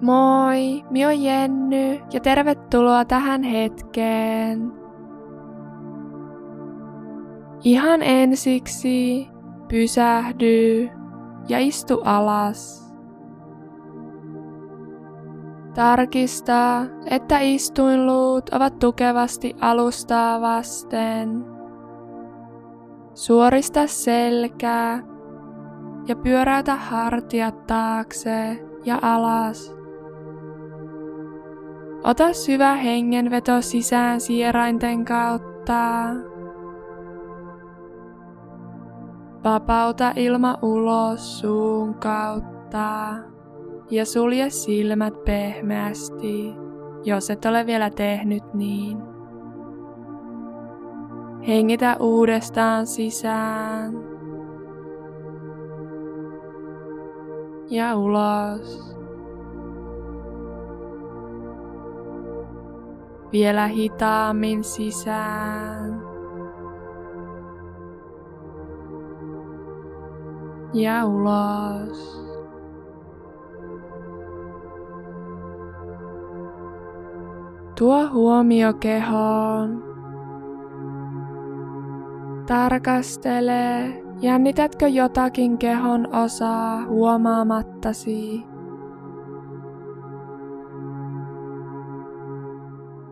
Moi, 0.00 0.84
mi 0.90 1.06
on 1.06 1.22
Jenny 1.22 2.00
ja 2.12 2.20
tervetuloa 2.20 3.04
tähän 3.04 3.42
hetkeen. 3.42 4.72
Ihan 7.64 8.02
ensiksi 8.02 9.28
pysähdy 9.68 10.88
ja 11.48 11.58
istu 11.58 12.00
alas. 12.04 12.90
Tarkista, 15.74 16.86
että 17.06 17.38
istuinluut 17.38 18.48
ovat 18.48 18.78
tukevasti 18.78 19.56
alustaa 19.60 20.40
vasten. 20.40 21.44
Suorista 23.14 23.86
selkää 23.86 25.02
ja 26.08 26.16
pyöräytä 26.16 26.76
hartiat 26.76 27.66
taakse 27.66 28.66
ja 28.84 28.98
alas. 29.02 29.79
Ota 32.04 32.32
syvä 32.32 32.74
hengenveto 32.74 33.62
sisään 33.62 34.20
sierainten 34.20 35.04
kautta. 35.04 35.82
Vapauta 39.44 40.12
ilma 40.16 40.58
ulos 40.62 41.40
suun 41.40 41.94
kautta 41.94 43.14
ja 43.90 44.06
sulje 44.06 44.50
silmät 44.50 45.24
pehmeästi, 45.24 46.54
jos 47.04 47.30
et 47.30 47.44
ole 47.44 47.66
vielä 47.66 47.90
tehnyt 47.90 48.54
niin. 48.54 48.98
Hengitä 51.46 51.96
uudestaan 52.00 52.86
sisään 52.86 53.92
ja 57.70 57.96
ulos. 57.96 58.99
Vielä 63.32 63.66
hitaammin 63.66 64.64
sisään. 64.64 66.02
Ja 70.74 71.04
ulos. 71.04 72.20
Tuo 77.78 78.08
huomio 78.12 78.74
kehoon. 78.74 79.90
Tarkastele, 82.46 83.92
jännitätkö 84.20 84.88
jotakin 84.88 85.58
kehon 85.58 86.14
osaa 86.14 86.84
huomaamattasi. 86.86 88.44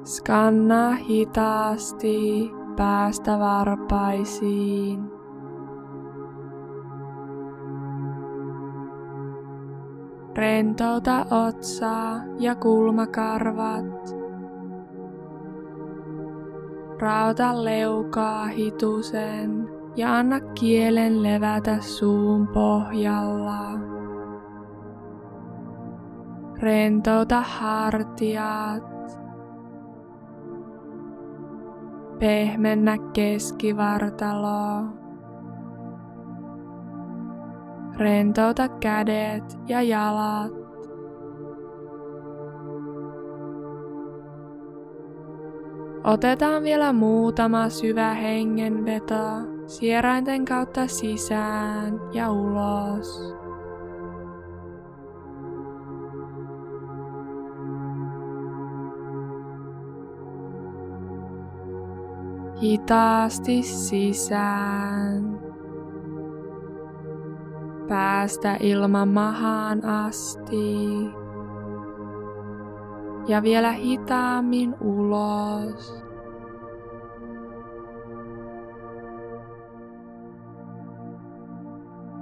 Skannaa 0.09 0.95
hitaasti 0.95 2.51
päästä 2.77 3.39
varpaisiin. 3.39 5.11
Rentouta 10.37 11.27
otsaa 11.47 12.21
ja 12.39 12.55
kulmakarvat. 12.55 14.17
Rauta 16.99 17.65
leukaa 17.65 18.47
hitusen 18.47 19.69
ja 19.97 20.17
anna 20.17 20.41
kielen 20.41 21.23
levätä 21.23 21.81
suun 21.81 22.49
pohjalla. 22.49 23.71
Rentouta 26.61 27.41
hartiat 27.41 28.98
Pehmennä 32.19 32.97
keskivartalo. 33.13 34.85
Rentouta 37.97 38.69
kädet 38.69 39.59
ja 39.69 39.83
jalat. 39.83 40.53
Otetaan 46.05 46.63
vielä 46.63 46.93
muutama 46.93 47.69
syvä 47.69 48.15
hengenveto 48.15 49.25
sierainten 49.67 50.45
kautta 50.45 50.87
sisään 50.87 52.01
ja 52.13 52.31
ulos. 52.31 53.35
Hitaasti 62.63 63.63
sisään. 63.63 65.41
Päästä 67.89 68.57
ilman 68.61 69.09
mahaan 69.09 69.85
asti. 69.85 70.89
Ja 73.29 73.43
vielä 73.43 73.73
hitaammin 73.73 74.75
ulos. 74.81 76.05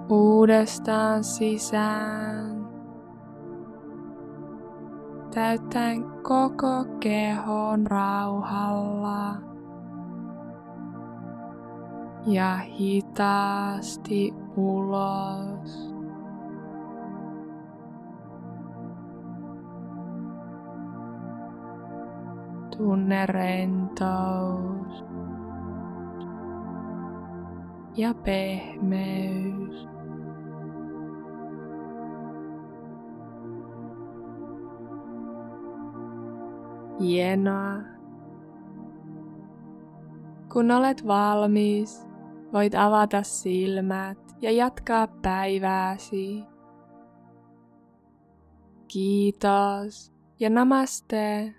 Uudestaan 0.09 1.25
sisään. 1.25 2.67
Täyttäen 5.35 6.05
koko 6.23 6.85
kehon 7.01 7.87
rauhalla 7.87 9.56
ja 12.27 12.57
hitaasti 12.57 14.35
ulos. 14.57 15.93
Tunne 22.77 23.27
rentous 23.27 25.05
ja 27.97 28.15
pehmeys. 28.15 29.89
Hienoa. 37.01 37.81
Kun 40.53 40.71
olet 40.71 41.07
valmis, 41.07 42.06
Voit 42.53 42.75
avata 42.75 43.23
silmät 43.23 44.19
ja 44.41 44.51
jatkaa 44.51 45.07
päivääsi. 45.07 46.45
Kiitos 48.89 50.13
ja 50.41 50.51
namaste. 50.51 51.55